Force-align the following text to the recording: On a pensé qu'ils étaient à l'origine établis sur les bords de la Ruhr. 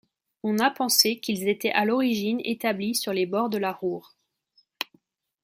On 0.41 0.57
a 0.57 0.71
pensé 0.71 1.19
qu'ils 1.19 1.47
étaient 1.47 1.69
à 1.73 1.85
l'origine 1.85 2.41
établis 2.43 2.95
sur 2.95 3.13
les 3.13 3.27
bords 3.27 3.51
de 3.51 3.59
la 3.59 3.71
Ruhr. 3.71 4.15